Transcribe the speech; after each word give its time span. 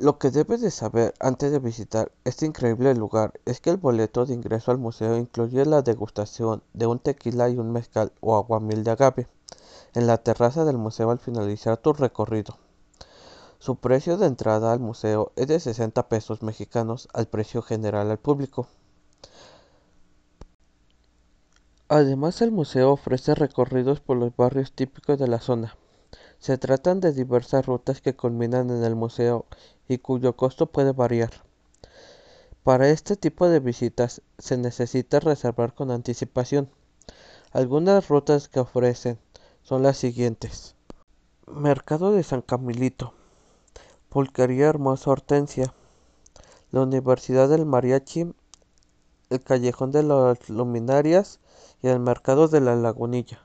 Lo 0.00 0.16
que 0.16 0.30
debes 0.30 0.62
de 0.62 0.70
saber 0.70 1.12
antes 1.20 1.52
de 1.52 1.58
visitar 1.58 2.10
este 2.24 2.46
increíble 2.46 2.94
lugar 2.94 3.38
es 3.44 3.60
que 3.60 3.68
el 3.68 3.76
boleto 3.76 4.24
de 4.24 4.32
ingreso 4.32 4.70
al 4.70 4.78
museo 4.78 5.18
incluye 5.18 5.66
la 5.66 5.82
degustación 5.82 6.62
de 6.72 6.86
un 6.86 7.00
tequila 7.00 7.50
y 7.50 7.58
un 7.58 7.70
mezcal 7.70 8.10
o 8.20 8.34
aguamiel 8.34 8.82
de 8.82 8.92
agave 8.92 9.28
en 9.92 10.06
la 10.06 10.16
terraza 10.16 10.64
del 10.64 10.78
museo 10.78 11.10
al 11.10 11.18
finalizar 11.18 11.76
tu 11.76 11.92
recorrido. 11.92 12.56
Su 13.58 13.76
precio 13.76 14.16
de 14.16 14.24
entrada 14.24 14.72
al 14.72 14.80
museo 14.80 15.32
es 15.36 15.48
de 15.48 15.60
60 15.60 16.08
pesos 16.08 16.42
mexicanos 16.42 17.10
al 17.12 17.26
precio 17.26 17.60
general 17.60 18.10
al 18.10 18.18
público. 18.18 18.68
Además 21.88 22.40
el 22.40 22.52
museo 22.52 22.92
ofrece 22.92 23.34
recorridos 23.34 24.00
por 24.00 24.16
los 24.16 24.34
barrios 24.34 24.72
típicos 24.72 25.18
de 25.18 25.28
la 25.28 25.40
zona. 25.40 25.76
Se 26.38 26.56
tratan 26.56 27.00
de 27.00 27.12
diversas 27.12 27.66
rutas 27.66 28.00
que 28.00 28.16
culminan 28.16 28.70
en 28.70 28.82
el 28.82 28.94
museo 28.94 29.44
y 29.90 29.98
cuyo 29.98 30.36
costo 30.36 30.66
puede 30.66 30.92
variar. 30.92 31.30
Para 32.62 32.90
este 32.90 33.16
tipo 33.16 33.48
de 33.48 33.58
visitas 33.58 34.22
se 34.38 34.56
necesita 34.56 35.18
reservar 35.18 35.74
con 35.74 35.90
anticipación. 35.90 36.70
Algunas 37.50 38.08
rutas 38.08 38.48
que 38.48 38.60
ofrecen 38.60 39.18
son 39.64 39.82
las 39.82 39.96
siguientes. 39.96 40.76
Mercado 41.48 42.12
de 42.12 42.22
San 42.22 42.42
Camilito, 42.42 43.14
Pulquería 44.10 44.68
Hermosa 44.68 45.10
Hortensia, 45.10 45.74
la 46.70 46.82
Universidad 46.82 47.48
del 47.48 47.66
Mariachi, 47.66 48.32
el 49.30 49.40
Callejón 49.42 49.90
de 49.90 50.04
las 50.04 50.48
Luminarias 50.48 51.40
y 51.82 51.88
el 51.88 51.98
Mercado 51.98 52.46
de 52.46 52.60
la 52.60 52.76
Lagunilla. 52.76 53.40